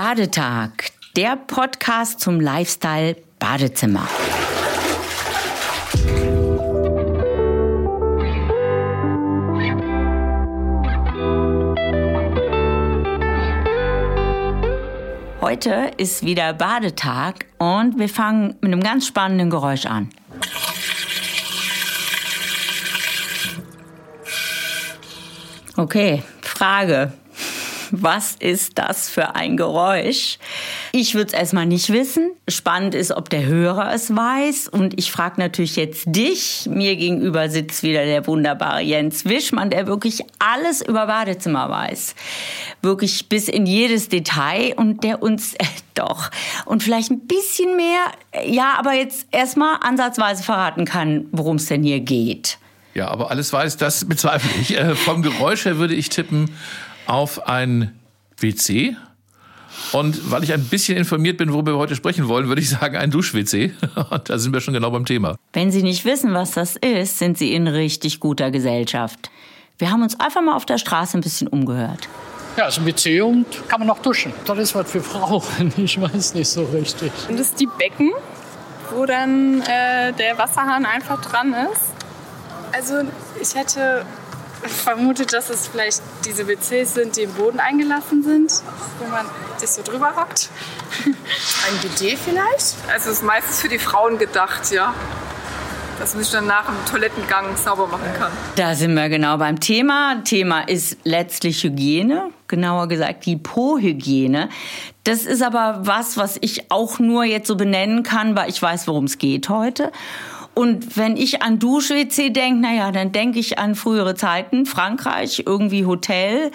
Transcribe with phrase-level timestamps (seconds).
[0.00, 4.06] Badetag, der Podcast zum Lifestyle Badezimmer.
[15.40, 20.10] Heute ist wieder Badetag und wir fangen mit einem ganz spannenden Geräusch an.
[25.76, 27.12] Okay, Frage.
[27.90, 30.38] Was ist das für ein Geräusch?
[30.92, 32.30] Ich würde es erstmal nicht wissen.
[32.48, 34.68] Spannend ist, ob der Hörer es weiß.
[34.68, 36.68] Und ich frage natürlich jetzt dich.
[36.70, 42.14] Mir gegenüber sitzt wieder der wunderbare Jens Wischmann, der wirklich alles über Badezimmer weiß.
[42.82, 45.64] Wirklich bis in jedes Detail und der uns äh,
[45.98, 46.30] doch
[46.64, 48.04] und vielleicht ein bisschen mehr,
[48.46, 52.58] ja, aber jetzt erstmal ansatzweise verraten kann, worum es denn hier geht.
[52.94, 54.76] Ja, aber alles weiß, das bezweifle ich.
[54.76, 56.50] Äh, vom Geräusch her würde ich tippen
[57.08, 57.98] auf ein
[58.38, 58.96] WC.
[59.92, 62.96] Und weil ich ein bisschen informiert bin, worüber wir heute sprechen wollen, würde ich sagen,
[62.96, 63.72] ein Dusch-WC.
[64.10, 65.36] Und da sind wir schon genau beim Thema.
[65.52, 69.30] Wenn Sie nicht wissen, was das ist, sind Sie in richtig guter Gesellschaft.
[69.78, 72.08] Wir haben uns einfach mal auf der Straße ein bisschen umgehört.
[72.56, 74.32] Ja, es ist ein WC und kann man noch duschen.
[74.44, 75.72] Das ist was für Frauen.
[75.76, 77.12] Ich weiß nicht so richtig.
[77.28, 78.10] Und das ist die Becken,
[78.92, 81.92] wo dann äh, der Wasserhahn einfach dran ist.
[82.72, 83.02] Also
[83.40, 84.04] ich hätte
[84.66, 88.52] vermutet, dass es vielleicht diese WCs sind, die im Boden eingelassen sind,
[88.98, 90.50] wo man sich so drüber hockt.
[91.04, 92.76] Ein Bidet vielleicht?
[92.92, 94.94] Also es ist meistens für die Frauen gedacht, ja.
[95.98, 98.30] Dass man sich dann nach dem Toilettengang sauber machen kann.
[98.54, 100.22] Da sind wir genau beim Thema.
[100.22, 104.48] Thema ist letztlich Hygiene, genauer gesagt die Po-Hygiene.
[105.02, 108.86] Das ist aber was, was ich auch nur jetzt so benennen kann, weil ich weiß,
[108.86, 109.90] worum es geht heute.
[110.58, 115.86] Und wenn ich an Dusch-WC denke, naja, dann denke ich an frühere Zeiten, Frankreich, irgendwie
[115.86, 116.50] Hotel.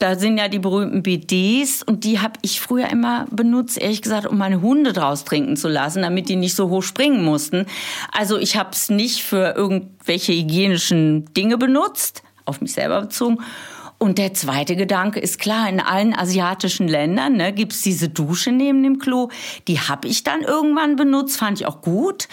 [0.00, 4.26] Da sind ja die berühmten BDs und die habe ich früher immer benutzt, ehrlich gesagt,
[4.26, 7.66] um meine Hunde draus trinken zu lassen, damit die nicht so hoch springen mussten.
[8.10, 13.38] Also ich habe es nicht für irgendwelche hygienischen Dinge benutzt, auf mich selber bezogen.
[13.98, 18.50] Und der zweite Gedanke ist klar, in allen asiatischen Ländern ne, gibt es diese Dusche
[18.50, 19.28] neben dem Klo.
[19.68, 22.26] Die habe ich dann irgendwann benutzt, fand ich auch gut.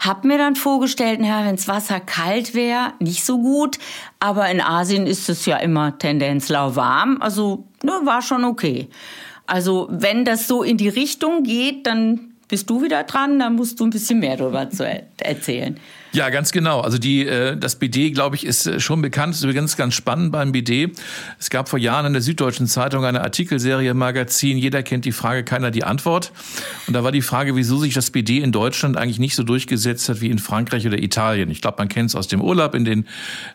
[0.00, 3.78] Hab mir dann vorgestellt, naja, wenns Wasser kalt wäre, nicht so gut.
[4.18, 7.18] Aber in Asien ist es ja immer Tendenz lauwarm.
[7.20, 8.88] Also ne, war schon okay.
[9.46, 13.78] Also wenn das so in die Richtung geht, dann bist du wieder dran, dann musst
[13.78, 14.66] du ein bisschen mehr darüber
[15.18, 15.78] erzählen.
[16.12, 16.80] Ja, ganz genau.
[16.80, 19.34] Also die, äh, das BD, glaube ich, ist äh, schon bekannt.
[19.34, 20.90] ist übrigens ganz spannend beim BD.
[21.38, 24.58] Es gab vor Jahren in der Süddeutschen Zeitung eine Artikelserie im Magazin.
[24.58, 26.32] Jeder kennt die Frage, keiner die Antwort.
[26.88, 30.08] Und da war die Frage, wieso sich das BD in Deutschland eigentlich nicht so durchgesetzt
[30.08, 31.48] hat wie in Frankreich oder Italien.
[31.48, 32.74] Ich glaube, man kennt es aus dem Urlaub.
[32.74, 33.06] In den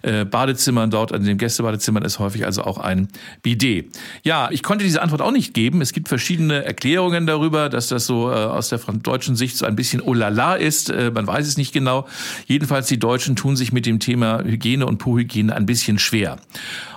[0.04, 3.10] äh, Badezimmern dort, in den Gästebadezimmern ist häufig also auch ein
[3.42, 3.90] BD.
[4.24, 5.82] Ja, ich konnte diese Antwort auch nicht geben.
[5.82, 10.00] Es gibt verschiedene Erklärungen darüber, dass das so aus der deutschen Sicht so ein bisschen
[10.00, 10.90] oh la la ist.
[10.90, 12.08] Man weiß es nicht genau.
[12.46, 16.38] Jedenfalls die Deutschen tun sich mit dem Thema Hygiene und Po-Hygiene ein bisschen schwer.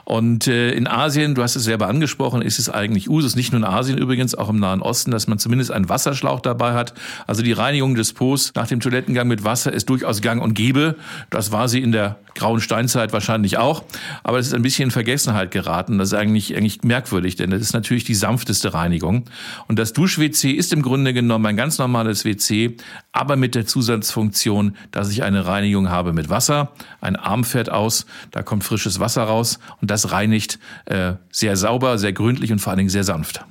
[0.08, 3.58] Und äh, in Asien, du hast es selber angesprochen, ist es eigentlich Usus, nicht nur
[3.58, 6.94] in Asien übrigens, auch im Nahen Osten, dass man zumindest einen Wasserschlauch dabei hat.
[7.26, 10.96] Also die Reinigung des Po's nach dem Toilettengang mit Wasser ist durchaus gang und gäbe.
[11.28, 13.84] Das war sie in der grauen Steinzeit wahrscheinlich auch.
[14.22, 15.98] Aber es ist ein bisschen in Vergessenheit geraten.
[15.98, 19.24] Das ist eigentlich, eigentlich merkwürdig, denn das ist natürlich die sanfteste Reinigung.
[19.66, 22.78] Und das Dusch-WC ist im Grunde genommen ein ganz normales WC,
[23.12, 26.72] aber mit der Zusatzfunktion, dass ich eine Reinigung habe mit Wasser.
[27.02, 31.56] Ein Arm fährt aus, da kommt frisches Wasser raus und das das reinigt äh, sehr
[31.56, 33.44] sauber, sehr gründlich und vor allen Dingen sehr sanft.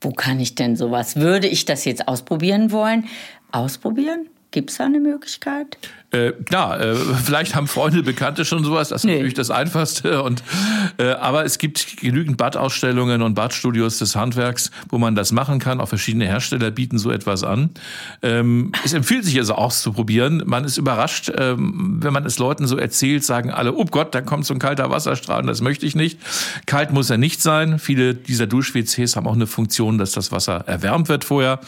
[0.00, 1.16] Wo kann ich denn sowas?
[1.16, 3.06] Würde ich das jetzt ausprobieren wollen?
[3.52, 4.28] Ausprobieren?
[4.50, 5.78] Gibt es da eine Möglichkeit?
[6.12, 9.12] Äh, klar, äh, vielleicht haben Freunde, Bekannte schon sowas, das ist nee.
[9.12, 10.22] natürlich das Einfachste.
[10.22, 10.42] Und,
[10.98, 15.80] äh, aber es gibt genügend Badausstellungen und Badstudios des Handwerks, wo man das machen kann.
[15.80, 17.70] Auch verschiedene Hersteller bieten so etwas an.
[18.22, 20.42] Ähm, es empfiehlt sich also auszuprobieren.
[20.46, 24.20] Man ist überrascht, ähm, wenn man es Leuten so erzählt, sagen alle, oh Gott, da
[24.20, 26.18] kommt so ein kalter Wasserstrahl und das möchte ich nicht.
[26.66, 27.78] Kalt muss er nicht sein.
[27.78, 31.60] Viele dieser Dusch-WCs haben auch eine Funktion, dass das Wasser erwärmt wird vorher.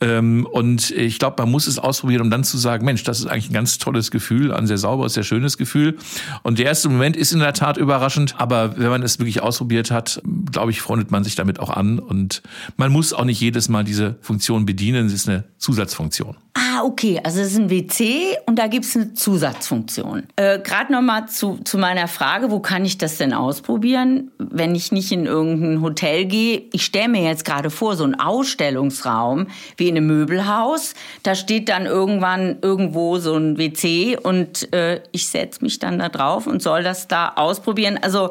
[0.00, 3.26] Ähm, und ich glaube, man muss es ausprobieren, um dann zu sagen, Mensch, das ist
[3.26, 5.96] eigentlich ein ganz tolles Gefühl, ein sehr sauberes, sehr schönes Gefühl.
[6.42, 9.90] Und der erste Moment ist in der Tat überraschend, aber wenn man es wirklich ausprobiert
[9.90, 12.42] hat, glaube ich, freundet man sich damit auch an und
[12.76, 16.36] man muss auch nicht jedes Mal diese Funktion bedienen, es ist eine Zusatzfunktion.
[16.56, 17.20] Ah, okay.
[17.24, 20.28] Also es ist ein WC und da gibt's eine Zusatzfunktion.
[20.36, 24.92] Äh, Gerade nochmal zu, zu meiner Frage, wo kann ich das denn ausprobieren, wenn ich
[24.92, 26.62] nicht in irgendein Hotel gehe?
[26.72, 30.94] Ich stelle mir jetzt gerade vor, so ein Ausstellungsraum wie in einem Möbelhaus.
[31.24, 36.08] Da steht dann irgendwann irgendwo so ein WC und äh, ich setze mich dann da
[36.08, 37.98] drauf und soll das da ausprobieren.
[38.00, 38.30] Also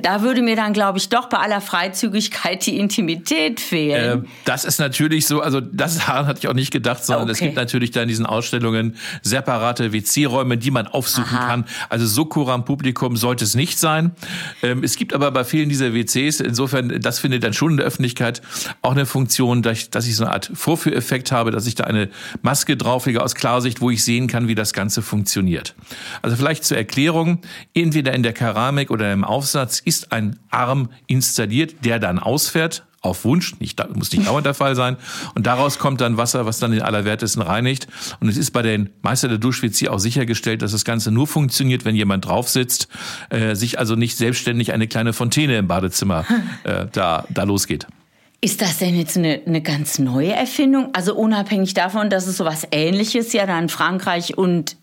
[0.00, 4.24] da würde mir dann, glaube ich, doch bei aller Freizügigkeit die Intimität fehlen.
[4.24, 7.32] Äh, das ist natürlich so, also das hatte ich auch nicht gedacht, sondern okay.
[7.32, 11.48] es gibt natürlich da in diesen Ausstellungen separate WC-Räume, die man aufsuchen Aha.
[11.48, 11.64] kann.
[11.88, 14.12] Also so courant Publikum sollte es nicht sein.
[14.62, 17.86] Ähm, es gibt aber bei vielen dieser WCs, insofern, das findet dann schon in der
[17.86, 18.42] Öffentlichkeit
[18.82, 22.10] auch eine Funktion, dass, dass ich so eine Art Vorführeffekt habe, dass ich da eine
[22.42, 25.74] Maske drauflege aus Klarsicht, wo ich sehen kann, wie das Ganze funktioniert.
[26.22, 27.40] Also vielleicht zur Erklärung,
[27.74, 33.24] entweder in der Keramik oder im Aufsatz ist ein Arm installiert, der dann ausfährt, auf
[33.24, 34.96] Wunsch, nicht, muss nicht dauernd der Fall sein.
[35.34, 37.86] Und daraus kommt dann Wasser, was dann den Allerwertesten reinigt.
[38.20, 41.84] Und es ist bei den Meister der Duschwitz auch sichergestellt, dass das Ganze nur funktioniert,
[41.84, 42.88] wenn jemand drauf sitzt,
[43.30, 46.26] äh, sich also nicht selbstständig eine kleine Fontäne im Badezimmer
[46.64, 47.86] äh, da, da losgeht.
[48.42, 50.90] Ist das denn jetzt eine, eine ganz neue Erfindung?
[50.94, 54.76] Also unabhängig davon, dass es sowas Ähnliches ja dann in Frankreich und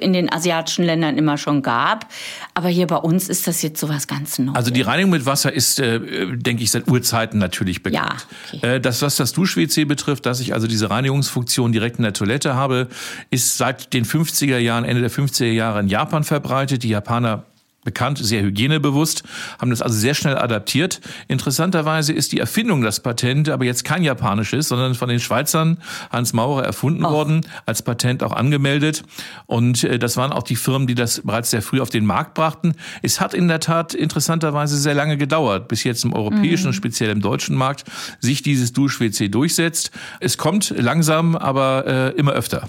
[0.00, 2.06] in den asiatischen Ländern immer schon gab.
[2.54, 4.56] Aber hier bei uns ist das jetzt sowas ganz Neues.
[4.56, 6.00] Also die Reinigung mit Wasser ist, äh,
[6.36, 8.26] denke ich, seit Urzeiten natürlich bekannt.
[8.52, 8.76] Ja, okay.
[8.76, 12.54] äh, das, was das Dusch-WC betrifft, dass ich also diese Reinigungsfunktion direkt in der Toilette
[12.54, 12.88] habe,
[13.30, 16.82] ist seit den 50er Jahren, Ende der 50er Jahre in Japan verbreitet.
[16.82, 17.44] Die Japaner
[17.84, 19.22] bekannt, sehr hygienebewusst,
[19.58, 21.00] haben das also sehr schnell adaptiert.
[21.28, 25.78] Interessanterweise ist die Erfindung das Patent aber jetzt kein japanisches, sondern von den Schweizern
[26.10, 27.10] Hans Maurer erfunden oh.
[27.10, 29.02] worden, als Patent auch angemeldet.
[29.46, 32.34] Und äh, das waren auch die Firmen, die das bereits sehr früh auf den Markt
[32.34, 32.74] brachten.
[33.02, 36.74] Es hat in der Tat interessanterweise sehr lange gedauert, bis jetzt im europäischen, mhm.
[36.74, 37.84] speziell im deutschen Markt,
[38.20, 39.90] sich dieses Dusch-WC durchsetzt.
[40.20, 42.68] Es kommt langsam, aber äh, immer öfter.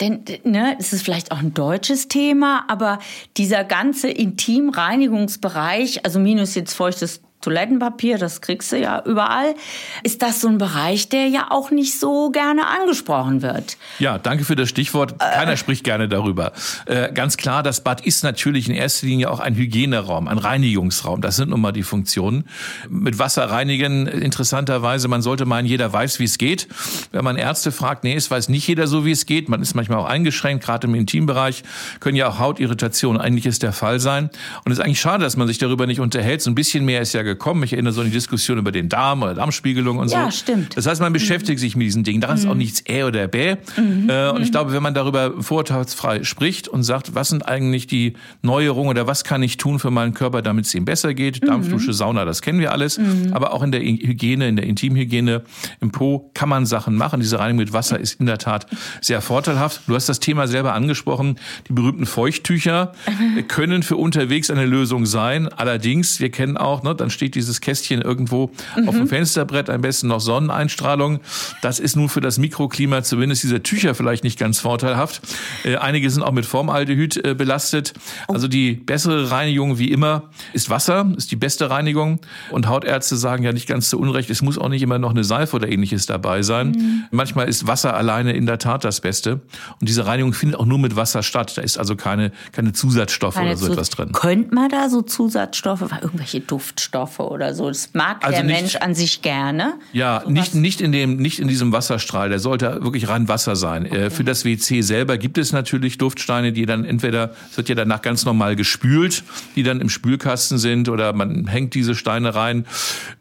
[0.00, 2.98] Denn, ne, es ist vielleicht auch ein deutsches Thema, aber
[3.36, 9.54] dieser ganze Intimreinigungsbereich, also minus jetzt feuchtes Toilettenpapier, das kriegst du ja überall.
[10.02, 13.78] Ist das so ein Bereich, der ja auch nicht so gerne angesprochen wird?
[13.98, 15.18] Ja, danke für das Stichwort.
[15.18, 15.56] Keiner äh.
[15.56, 16.52] spricht gerne darüber.
[16.84, 21.22] Äh, ganz klar, das Bad ist natürlich in erster Linie auch ein Hygieneraum, ein Reinigungsraum.
[21.22, 22.44] Das sind nun mal die Funktionen.
[22.88, 26.68] Mit Wasser reinigen, interessanterweise, man sollte meinen, jeder weiß, wie es geht.
[27.10, 29.48] Wenn man Ärzte fragt, nee, es weiß nicht jeder so, wie es geht.
[29.48, 31.62] Man ist manchmal auch eingeschränkt, gerade im Intimbereich
[32.00, 34.30] können ja auch Hautirritationen eigentlich ist der Fall sein.
[34.64, 36.42] Und es ist eigentlich schade, dass man sich darüber nicht unterhält.
[36.42, 37.62] So ein bisschen mehr ist ja gekommen.
[37.62, 40.16] Ich erinnere so an die Diskussion über den Darm oder Darmspiegelung und so.
[40.16, 40.76] Ja, stimmt.
[40.76, 41.60] Das heißt, man beschäftigt mhm.
[41.60, 42.20] sich mit diesen Dingen.
[42.20, 42.42] Daran mhm.
[42.42, 42.58] ist auch mhm.
[42.58, 43.56] nichts Ä oder Bä.
[43.76, 44.08] Mhm.
[44.08, 48.14] Äh, und ich glaube, wenn man darüber vorurteilsfrei spricht und sagt, was sind eigentlich die
[48.42, 51.46] Neuerungen oder was kann ich tun für meinen Körper, damit es ihm besser geht, mhm.
[51.46, 52.98] Dampfdusche, Sauna, das kennen wir alles.
[52.98, 53.32] Mhm.
[53.32, 55.42] Aber auch in der Hygiene, in der Intimhygiene
[55.80, 57.20] im Po kann man Sachen machen.
[57.20, 58.66] Diese Reinigung mit Wasser ist in der Tat
[59.00, 59.82] sehr vorteilhaft.
[59.86, 61.36] Du hast das Thema selber angesprochen.
[61.68, 62.92] Die berühmten Feuchttücher
[63.48, 65.48] können für unterwegs eine Lösung sein.
[65.48, 68.88] Allerdings, wir kennen auch, ne, dann steht dieses Kästchen irgendwo mhm.
[68.88, 71.20] auf dem Fensterbrett, am besten noch Sonneneinstrahlung.
[71.60, 75.20] Das ist nun für das Mikroklima zumindest dieser Tücher vielleicht nicht ganz vorteilhaft.
[75.64, 77.92] Äh, einige sind auch mit Formaldehyd äh, belastet.
[78.26, 78.32] Oh.
[78.32, 82.20] Also die bessere Reinigung wie immer ist Wasser, ist die beste Reinigung.
[82.50, 85.22] Und Hautärzte sagen ja nicht ganz zu Unrecht, es muss auch nicht immer noch eine
[85.22, 86.70] Seife oder ähnliches dabei sein.
[86.70, 87.04] Mhm.
[87.10, 89.42] Manchmal ist Wasser alleine in der Tat das Beste.
[89.78, 91.58] Und diese Reinigung findet auch nur mit Wasser statt.
[91.58, 94.12] Da ist also keine, keine Zusatzstoffe keine oder so etwas drin.
[94.12, 97.68] Könnte man da so Zusatzstoffe, irgendwelche Duftstoffe Nährstoffe oder so.
[97.68, 99.74] Das mag also der nicht, Mensch an sich gerne.
[99.92, 102.28] Ja, so nicht, nicht, in dem, nicht in diesem Wasserstrahl.
[102.28, 103.86] Der sollte wirklich rein Wasser sein.
[103.86, 104.10] Äh, okay.
[104.10, 108.02] Für das WC selber gibt es natürlich Duftsteine, die dann entweder, es wird ja danach
[108.02, 109.24] ganz normal gespült,
[109.56, 112.66] die dann im Spülkasten sind oder man hängt diese Steine rein.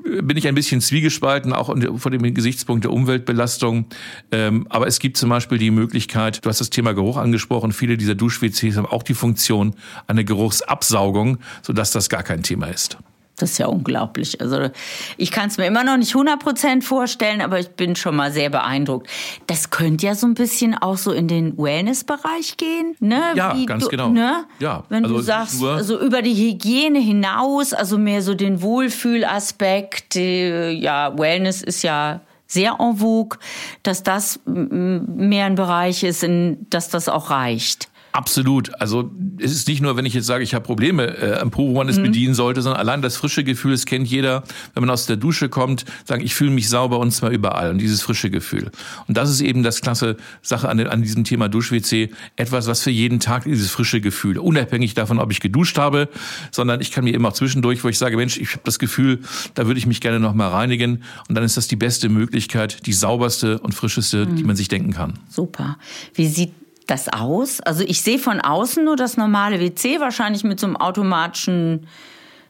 [0.05, 3.85] Äh, bin ich ein bisschen zwiegespalten, auch vor dem Gesichtspunkt der Umweltbelastung.
[4.31, 7.97] Ähm, aber es gibt zum Beispiel die Möglichkeit, du hast das Thema Geruch angesprochen, viele
[7.97, 9.75] dieser Dusch-WCs haben auch die Funktion
[10.07, 12.97] einer Geruchsabsaugung, sodass das gar kein Thema ist.
[13.41, 14.41] Das ist ja unglaublich.
[14.41, 14.69] Also
[15.17, 18.49] ich kann es mir immer noch nicht 100% vorstellen, aber ich bin schon mal sehr
[18.49, 19.09] beeindruckt.
[19.47, 23.21] Das könnte ja so ein bisschen auch so in den Wellness-Bereich gehen, ne?
[23.35, 24.09] Ja, Wie ganz du, genau.
[24.09, 24.45] Ne?
[24.59, 30.15] Ja, Wenn also du sagst, also über die Hygiene hinaus, also mehr so den Wohlfühlaspekt,
[30.15, 33.39] ja, Wellness ist ja sehr en vogue,
[33.83, 37.89] dass das mehr ein Bereich ist, in, dass das auch reicht.
[38.11, 38.79] Absolut.
[38.81, 41.69] Also es ist nicht nur, wenn ich jetzt sage, ich habe Probleme äh, am Po,
[41.69, 42.03] wo man es mhm.
[42.03, 45.49] bedienen sollte, sondern allein das frische Gefühl, das kennt jeder, wenn man aus der Dusche
[45.49, 48.71] kommt, sagen, ich fühle mich sauber und zwar überall und dieses frische Gefühl.
[49.07, 52.91] Und das ist eben das klasse Sache an, an diesem Thema Dusch-WC, etwas, was für
[52.91, 56.09] jeden Tag dieses frische Gefühl, unabhängig davon, ob ich geduscht habe,
[56.51, 59.19] sondern ich kann mir immer auch zwischendurch, wo ich sage, Mensch, ich habe das Gefühl,
[59.53, 62.93] da würde ich mich gerne nochmal reinigen und dann ist das die beste Möglichkeit, die
[62.93, 64.35] sauberste und frischeste, mhm.
[64.35, 65.19] die man sich denken kann.
[65.29, 65.77] Super.
[66.15, 66.53] Wie sieht
[66.89, 67.61] das aus?
[67.61, 71.87] Also ich sehe von außen nur das normale WC, wahrscheinlich mit so einem automatischen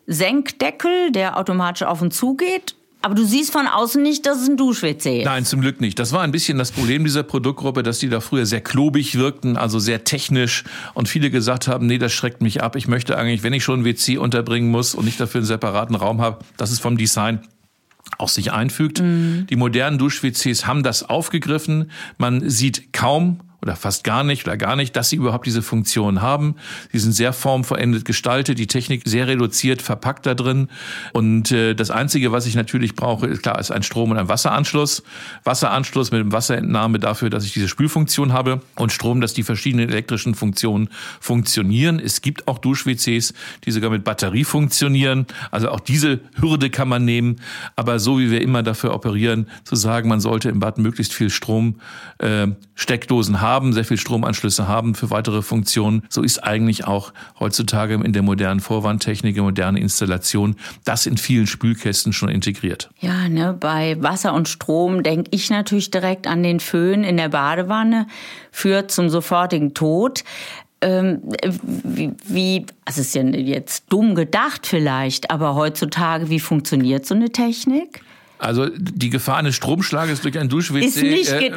[0.07, 2.75] Senkdeckel, der automatisch auf und zu geht.
[3.01, 5.25] Aber du siehst von außen nicht, dass es ein Dusch-WC ist.
[5.25, 5.99] Nein, zum Glück nicht.
[5.99, 9.55] Das war ein bisschen das Problem dieser Produktgruppe, dass die da früher sehr klobig wirkten,
[9.55, 10.65] also sehr technisch.
[10.93, 12.75] Und viele gesagt haben, nee, das schreckt mich ab.
[12.75, 15.95] Ich möchte eigentlich, wenn ich schon ein WC unterbringen muss und nicht dafür einen separaten
[15.95, 17.39] Raum habe, dass es vom Design
[18.17, 18.99] auch sich einfügt.
[18.99, 19.47] Mhm.
[19.49, 21.91] Die modernen Dusch-WCs haben das aufgegriffen.
[22.17, 26.21] Man sieht kaum oder fast gar nicht oder gar nicht, dass sie überhaupt diese Funktion
[26.21, 26.55] haben.
[26.91, 30.69] Sie sind sehr formvollendet gestaltet, die Technik sehr reduziert verpackt da drin.
[31.13, 34.29] Und äh, das Einzige, was ich natürlich brauche, ist klar, ist ein Strom- und ein
[34.29, 35.03] Wasseranschluss.
[35.43, 39.89] Wasseranschluss mit dem Wasserentnahme dafür, dass ich diese Spülfunktion habe und Strom, dass die verschiedenen
[39.89, 40.89] elektrischen Funktionen
[41.19, 41.99] funktionieren.
[41.99, 43.33] Es gibt auch Dusch-WCs,
[43.65, 45.25] die sogar mit Batterie funktionieren.
[45.51, 47.37] Also auch diese Hürde kann man nehmen.
[47.75, 51.29] Aber so wie wir immer dafür operieren, zu sagen, man sollte im Bad möglichst viel
[51.29, 51.75] Strom,
[52.19, 56.03] äh, Steckdosen haben, haben, sehr viel Stromanschlüsse haben für weitere Funktionen.
[56.09, 61.47] So ist eigentlich auch heutzutage in der modernen Vorwandtechnik, in modernen Installation das in vielen
[61.47, 62.89] Spülkästen schon integriert.
[62.99, 67.29] Ja, ne, bei Wasser und Strom denke ich natürlich direkt an den Föhn in der
[67.29, 68.07] Badewanne,
[68.51, 70.23] führt zum sofortigen Tod.
[70.81, 77.31] Ähm, wie, wie, ist ja jetzt dumm gedacht vielleicht, aber heutzutage, wie funktioniert so eine
[77.31, 78.01] Technik?
[78.39, 81.51] Also die Gefahr eines Stromschlages durch ein Dusch-WC äh,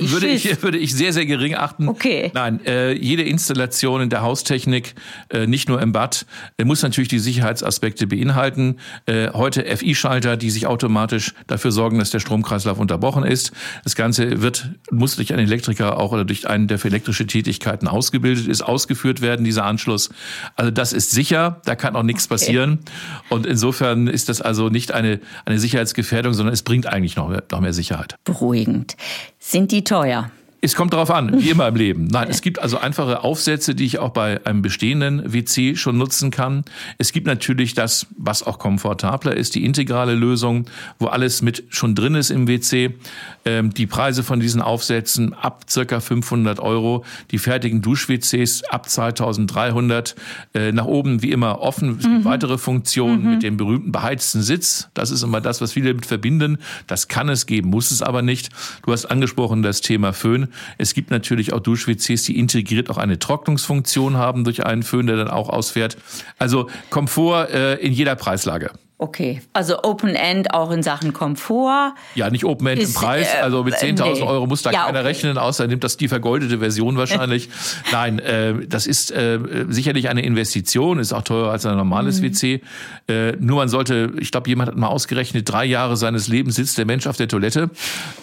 [0.00, 1.88] würde, ich, würde ich sehr, sehr gering achten.
[1.88, 2.32] Okay.
[2.34, 4.96] Nein, äh, jede Installation in der Haustechnik,
[5.28, 6.26] äh, nicht nur im Bad,
[6.58, 8.78] äh, muss natürlich die Sicherheitsaspekte beinhalten.
[9.06, 13.52] Äh, heute FI-Schalter, die sich automatisch dafür sorgen, dass der Stromkreislauf unterbrochen ist.
[13.84, 17.86] Das Ganze wird, muss durch einen Elektriker auch oder durch einen, der für elektrische Tätigkeiten
[17.86, 20.10] ausgebildet ist, ausgeführt werden, dieser Anschluss.
[20.56, 22.34] Also das ist sicher, da kann auch nichts okay.
[22.34, 22.80] passieren.
[23.28, 27.30] Und insofern ist das also nicht eine, eine Sicherheitsgefährdung Gefährdung, sondern es bringt eigentlich noch,
[27.50, 28.16] noch mehr Sicherheit.
[28.24, 28.96] Beruhigend.
[29.38, 30.30] Sind die teuer?
[30.60, 32.06] Es kommt darauf an, wie immer im Leben.
[32.06, 36.30] Nein, es gibt also einfache Aufsätze, die ich auch bei einem bestehenden WC schon nutzen
[36.30, 36.64] kann.
[36.96, 40.64] Es gibt natürlich das, was auch komfortabler ist, die integrale Lösung,
[40.98, 42.94] wo alles mit schon drin ist im WC.
[43.44, 47.04] Ähm, die Preise von diesen Aufsätzen ab circa 500 Euro.
[47.30, 50.14] Die fertigen Dusch-WCs ab 2300.
[50.54, 51.96] Äh, nach oben wie immer offen.
[51.98, 52.24] Es gibt mhm.
[52.24, 53.30] weitere Funktionen mhm.
[53.30, 54.88] mit dem berühmten beheizten Sitz.
[54.94, 56.58] Das ist immer das, was viele mit verbinden.
[56.86, 58.50] Das kann es geben, muss es aber nicht.
[58.84, 60.48] Du hast angesprochen das Thema Föhn.
[60.78, 65.16] Es gibt natürlich auch Dusch-WCs, die integriert auch eine Trocknungsfunktion haben durch einen Föhn, der
[65.16, 65.96] dann auch ausfährt.
[66.38, 68.70] Also Komfort äh, in jeder Preislage.
[68.96, 71.94] Okay, also Open End auch in Sachen Komfort.
[72.14, 73.26] Ja, nicht Open End im Preis.
[73.34, 74.22] Äh, also mit 10.000 nee.
[74.22, 75.08] Euro muss da ja, keiner okay.
[75.08, 77.48] rechnen, außer er nimmt das die vergoldete Version wahrscheinlich.
[77.92, 82.26] Nein, äh, das ist äh, sicherlich eine Investition, ist auch teurer als ein normales mhm.
[82.26, 82.60] WC.
[83.08, 86.78] Äh, nur man sollte, ich glaube, jemand hat mal ausgerechnet, drei Jahre seines Lebens sitzt
[86.78, 87.70] der Mensch auf der Toilette.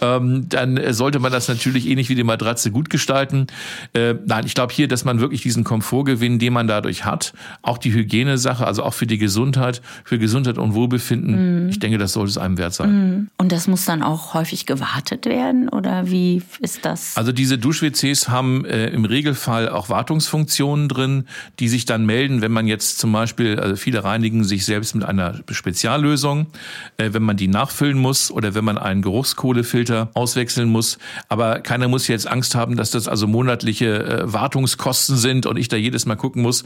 [0.02, 3.48] Ähm, dann sollte man das natürlich ähnlich wie die Matratze gut gestalten.
[3.94, 7.78] Äh, nein, ich glaube hier, dass man wirklich diesen Komfortgewinn, den man dadurch hat, auch
[7.78, 11.70] die Hygienesache, also auch für die Gesundheit, für Gesundheit und Wohlbefinden, mhm.
[11.70, 12.92] ich denke, das sollte es einem wert sein.
[12.92, 13.28] Mhm.
[13.38, 17.18] Und das muss dann auch häufig gewartet werden oder wie ist das?
[17.18, 21.26] Also diese Dusch-WCs haben äh, im Regelfall auch Wartungsfunktionen drin,
[21.60, 25.04] die sich dann melden, wenn man jetzt zum Beispiel, also viele reinigen sich selbst mit
[25.04, 26.48] einer Speziallösung,
[26.98, 30.98] äh, wenn man die nachfüllen muss oder wenn man einen Geruchskohlefilter auswechseln muss.
[31.30, 35.68] Aber keiner muss jetzt Angst haben, dass das also monatliche äh, Wartungskosten sind und ich
[35.68, 36.64] da jedes Mal gucken muss.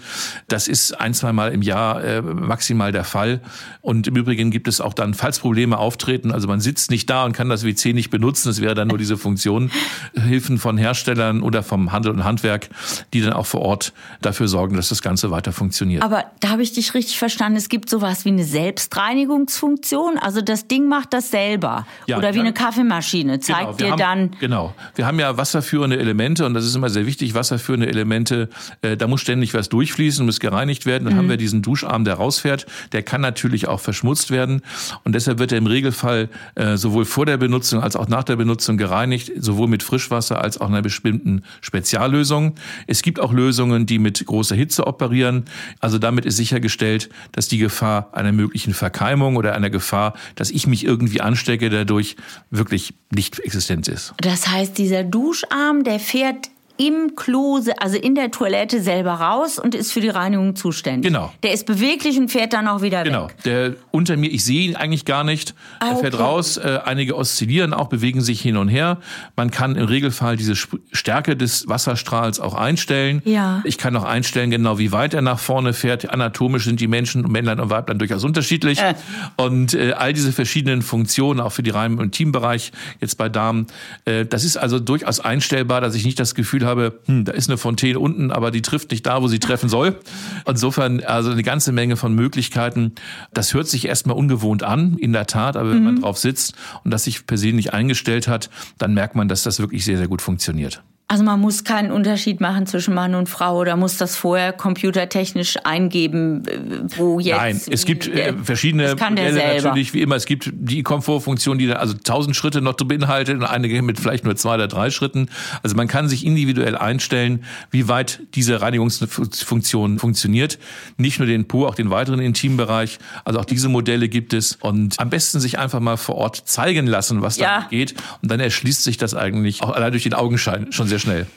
[0.48, 3.42] Das ist ein, zwei Mal im Jahr äh, maximal der Fall.
[3.86, 7.24] Und im Übrigen gibt es auch dann, falls Probleme auftreten, also man sitzt nicht da
[7.24, 9.70] und kann das WC nicht benutzen, es wäre dann nur diese Funktion,
[10.16, 12.70] Hilfen von Herstellern oder vom Handel und Handwerk,
[13.14, 16.02] die dann auch vor Ort dafür sorgen, dass das Ganze weiter funktioniert.
[16.02, 20.68] Aber da habe ich dich richtig verstanden, es gibt sowas wie eine Selbstreinigungsfunktion, also das
[20.68, 21.86] Ding macht das selber.
[22.08, 24.40] Ja, oder wie eine Kaffeemaschine, zeigt genau, dir haben, dann.
[24.40, 24.74] Genau.
[24.96, 28.50] Wir haben ja wasserführende Elemente und das ist immer sehr wichtig, wasserführende Elemente,
[28.82, 31.06] äh, da muss ständig was durchfließen, muss gereinigt werden.
[31.06, 31.18] Dann mhm.
[31.20, 32.66] haben wir diesen Duscharm, der rausfährt.
[32.92, 34.62] Der kann natürlich auch auch verschmutzt werden.
[35.04, 38.38] Und deshalb wird er im Regelfall äh, sowohl vor der Benutzung als auch nach der
[38.38, 42.56] Benutzung gereinigt, sowohl mit Frischwasser als auch einer bestimmten Speziallösung.
[42.88, 45.46] Es gibt auch Lösungen, die mit großer Hitze operieren.
[45.80, 50.66] Also damit ist sichergestellt, dass die Gefahr einer möglichen Verkeimung oder einer Gefahr, dass ich
[50.66, 52.16] mich irgendwie anstecke, dadurch
[52.50, 54.14] wirklich nicht existent ist.
[54.18, 59.76] Das heißt, dieser Duscharm, der fährt im Klose, also in der Toilette selber raus und
[59.76, 61.12] ist für die Reinigung zuständig.
[61.12, 61.32] Genau.
[61.44, 63.44] Der ist beweglich und fährt dann auch wieder Genau, weg.
[63.44, 65.54] der unter mir, ich sehe ihn eigentlich gar nicht.
[65.80, 66.24] Ah, er fährt okay.
[66.24, 68.98] raus, äh, einige oszillieren auch, bewegen sich hin und her.
[69.36, 73.22] Man kann im Regelfall diese Sp Stärke des Wasserstrahls auch einstellen.
[73.26, 73.62] Ja.
[73.64, 76.10] Ich kann auch einstellen, genau wie weit er nach vorne fährt.
[76.10, 78.80] Anatomisch sind die Menschen, Männlein und Weiblein, durchaus unterschiedlich.
[78.80, 78.96] Äh.
[79.38, 83.68] Und äh, all diese verschiedenen Funktionen, auch für die Rein- und Teambereich, jetzt bei Damen,
[84.06, 87.50] äh, das ist also durchaus einstellbar, dass ich nicht das Gefühl habe, hm, da ist
[87.50, 90.00] eine Fontäne unten, aber die trifft nicht da, wo sie treffen soll.
[90.48, 92.94] Insofern also eine ganze Menge von Möglichkeiten.
[93.34, 96.54] Das hört sich erstmal ungewohnt an, in der Tat, aber wenn man drauf sitzt
[96.84, 100.22] und das sich persönlich eingestellt hat, dann merkt man, dass das wirklich sehr, sehr gut
[100.22, 100.84] funktioniert.
[101.08, 105.58] Also man muss keinen Unterschied machen zwischen Mann und Frau oder muss das vorher computertechnisch
[105.64, 106.60] eingeben, äh,
[106.98, 107.38] wo jetzt.
[107.38, 110.16] Nein, es gibt äh, wie- verschiedene Modelle natürlich, wie immer.
[110.16, 114.24] Es gibt die Komfortfunktion, die dann also tausend Schritte noch beinhaltet und einige mit vielleicht
[114.26, 115.30] nur zwei oder drei Schritten.
[115.62, 120.58] Also man kann sich individuell einstellen, wie weit diese Reinigungsfunktion funktioniert.
[120.98, 122.98] Nicht nur den Po, auch den weiteren Intimbereich.
[123.26, 126.88] Also auch diese Modelle gibt es und am besten sich einfach mal vor Ort zeigen
[126.88, 127.62] lassen, was Ja.
[127.62, 127.94] da geht.
[128.22, 131.28] Und dann erschließt sich das eigentlich auch allein durch den Augenschein schon sehr schnell.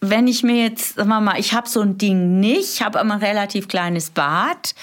[0.00, 3.12] wenn ich mir jetzt, sagen wir mal, ich habe so ein Ding nicht, habe aber
[3.12, 4.74] ein relativ kleines Bad,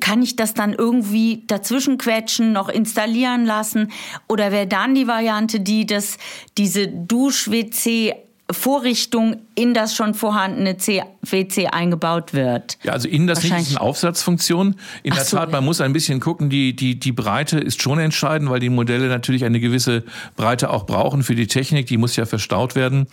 [0.00, 3.92] kann ich das dann irgendwie dazwischen quetschen, noch installieren lassen?
[4.26, 6.18] Oder wäre dann die Variante, die das,
[6.56, 8.14] diese Dusch-WC
[8.50, 12.78] Vorrichtung in das schon vorhandene WC eingebaut wird.
[12.84, 14.76] Ja, also innen das nicht ist eine Aufsatzfunktion.
[15.02, 17.82] In Ach der so, Tat, man muss ein bisschen gucken, die, die, die Breite ist
[17.82, 20.04] schon entscheidend, weil die Modelle natürlich eine gewisse
[20.36, 23.08] Breite auch brauchen für die Technik, die muss ja verstaut werden.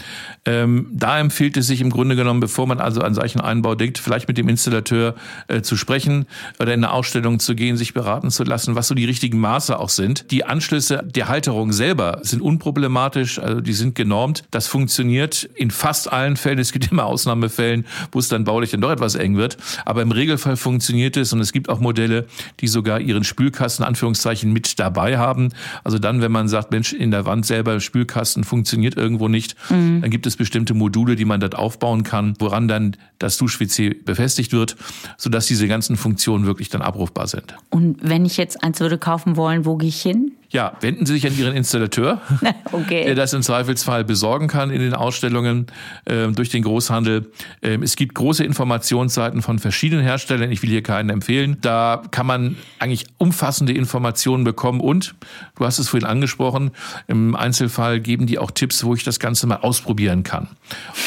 [0.46, 3.98] Ähm, da empfiehlt es sich im Grunde genommen, bevor man also an solchen Einbau denkt,
[3.98, 5.16] vielleicht mit dem Installateur
[5.48, 6.28] äh, zu sprechen
[6.60, 9.80] oder in eine Ausstellung zu gehen, sich beraten zu lassen, was so die richtigen Maße
[9.80, 10.30] auch sind.
[10.30, 14.44] Die Anschlüsse der Halterung selber sind unproblematisch, also die sind genormt.
[14.52, 16.60] Das funktioniert in fast allen Fällen.
[16.60, 19.58] Es gibt immer Ausnahmefällen, wo es dann baulich dann doch etwas eng wird.
[19.86, 22.27] Aber im Regelfall funktioniert es und es gibt auch Modelle,
[22.60, 25.50] die sogar ihren Spülkasten Anführungszeichen mit dabei haben.
[25.84, 30.10] Also dann, wenn man sagt, Mensch, in der Wand selber Spülkasten funktioniert irgendwo nicht, dann
[30.10, 34.75] gibt es bestimmte Module, die man dort aufbauen kann, woran dann das Dusch-WC befestigt wird,
[35.18, 37.56] sodass diese ganzen Funktionen wirklich dann abrufbar sind.
[37.70, 40.32] Und wenn ich jetzt eins würde kaufen wollen, wo gehe ich hin?
[40.55, 42.21] Ja, wenden Sie sich an Ihren Installateur,
[42.71, 43.03] Okay.
[43.03, 45.67] der das im Zweifelsfall besorgen kann in den Ausstellungen
[46.05, 47.29] ähm, durch den Großhandel.
[47.62, 50.50] Ähm, es gibt große Informationsseiten von verschiedenen Herstellern.
[50.53, 51.57] Ich will hier keinen empfehlen.
[51.59, 55.15] Da kann man eigentlich umfassende Informationen bekommen und
[55.57, 56.71] du hast es vorhin angesprochen,
[57.07, 60.47] im Einzelfall geben die auch Tipps, wo ich das Ganze mal ausprobieren kann.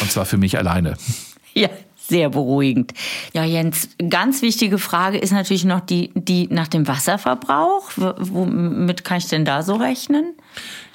[0.03, 0.99] Und zwar für mich alleine.
[1.55, 1.71] Ja,
[2.09, 2.95] sehr beruhigend.
[3.35, 7.91] Ja, Jens, ganz wichtige Frage ist natürlich noch die, die nach dem Wasserverbrauch.
[7.97, 10.33] Womit kann ich denn da so rechnen?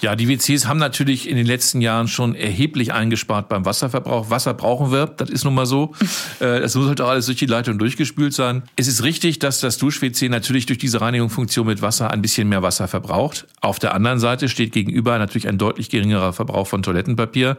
[0.01, 4.31] Ja, die WCs haben natürlich in den letzten Jahren schon erheblich eingespart beim Wasserverbrauch.
[4.31, 5.94] Wasser brauchen wir, das ist nun mal so.
[6.40, 8.64] Äh, Das muss halt auch alles durch die Leitung durchgespült sein.
[8.75, 12.64] Es ist richtig, dass das Dusch-WC natürlich durch diese Reinigungsfunktion mit Wasser ein bisschen mehr
[12.64, 13.46] Wasser verbraucht.
[13.61, 17.57] Auf der anderen Seite steht gegenüber natürlich ein deutlich geringerer Verbrauch von Toilettenpapier.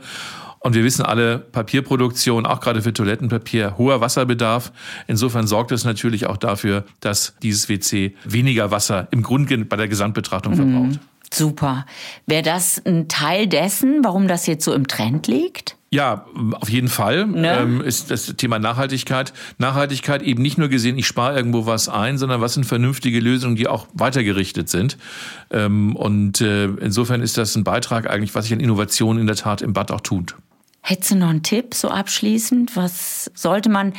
[0.65, 4.73] Und wir wissen alle, Papierproduktion, auch gerade für Toilettenpapier, hoher Wasserbedarf.
[5.07, 9.89] Insofern sorgt es natürlich auch dafür, dass dieses WC weniger Wasser im Grunde bei der
[9.89, 11.01] Gesamtbetrachtung verbraucht.
[11.31, 11.85] Super.
[12.27, 15.77] Wäre das ein Teil dessen, warum das jetzt so im Trend liegt?
[15.91, 16.25] Ja,
[16.55, 17.59] auf jeden Fall Ne?
[17.59, 19.35] ähm, ist das Thema Nachhaltigkeit.
[19.59, 23.57] Nachhaltigkeit eben nicht nur gesehen, ich spare irgendwo was ein, sondern was sind vernünftige Lösungen,
[23.57, 24.97] die auch weitergerichtet sind.
[25.51, 29.37] Ähm, und äh, insofern ist das ein Beitrag eigentlich, was sich an Innovation in der
[29.37, 30.37] Tat im Bad auch tut.
[30.87, 32.77] Hättest du noch einen Tipp so abschließend?
[32.77, 33.95] Was sollte man,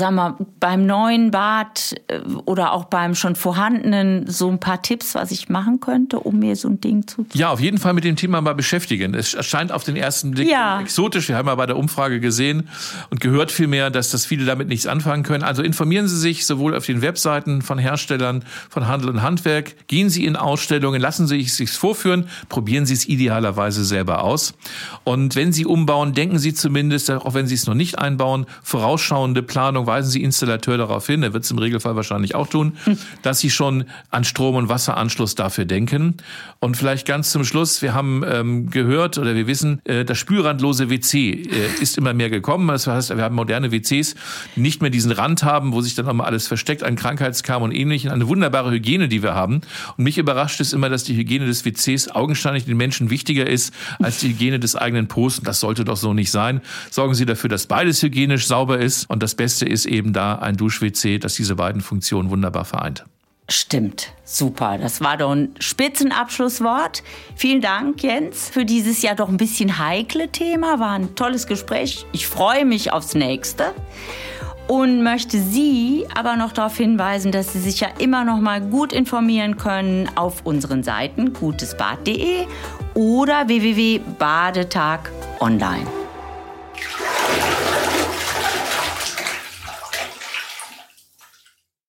[0.00, 5.14] sag mal, beim neuen Bad äh, oder auch beim schon vorhandenen so ein paar Tipps,
[5.14, 8.04] was ich machen könnte, um mir so ein Ding zu Ja, auf jeden Fall mit
[8.04, 9.14] dem Thema mal beschäftigen.
[9.14, 10.80] Es erscheint auf den ersten Blick Ja.
[10.80, 11.28] exotisch.
[11.28, 12.68] Wir haben ja bei der Umfrage gesehen
[13.10, 15.44] und gehört vielmehr, dass das viele damit nichts anfangen können.
[15.44, 20.08] Also informieren Sie sich sowohl auf den Webseiten von Herstellern von Handel und Handwerk, gehen
[20.10, 24.54] Sie in Ausstellungen, lassen Sie es sich vorführen, probieren Sie es idealerweise selber aus.
[25.04, 29.42] Und wenn Sie umbauen, denken Sie zumindest, auch wenn Sie es noch nicht einbauen, vorausschauende
[29.42, 32.76] Planung, weisen Sie Installateur darauf hin, er wird es im Regelfall wahrscheinlich auch tun,
[33.22, 36.14] dass Sie schon an Strom- und Wasseranschluss dafür denken.
[36.60, 40.90] Und vielleicht ganz zum Schluss, wir haben ähm, gehört oder wir wissen, äh, das spülrandlose
[40.90, 41.46] WC äh,
[41.80, 42.68] ist immer mehr gekommen.
[42.68, 44.14] Das heißt, wir haben moderne WCs,
[44.54, 47.72] die nicht mehr diesen Rand haben, wo sich dann nochmal alles versteckt an Krankheitskam und
[47.72, 48.10] ähnlichen.
[48.10, 49.62] Eine wunderbare Hygiene, die wir haben.
[49.96, 53.74] Und mich überrascht es immer, dass die Hygiene des WCs augenscheinlich den Menschen wichtiger ist
[53.98, 55.38] als die Hygiene des eigenen Po's.
[55.38, 56.60] Und das sollte doch so nicht sein.
[56.90, 59.08] Sorgen Sie dafür, dass beides hygienisch sauber ist.
[59.08, 63.04] Und das Beste ist eben da ein Dusch-WC, das diese beiden Funktionen wunderbar vereint.
[63.48, 64.78] Stimmt, super.
[64.78, 67.02] Das war doch ein Spitzenabschlusswort.
[67.34, 70.78] Vielen Dank, Jens, für dieses ja doch ein bisschen heikle Thema.
[70.78, 72.06] War ein tolles Gespräch.
[72.12, 73.74] Ich freue mich aufs nächste
[74.68, 78.92] und möchte Sie aber noch darauf hinweisen, dass Sie sich ja immer noch mal gut
[78.92, 82.46] informieren können auf unseren Seiten gutesbad.de
[82.94, 85.88] oder www.badetag online.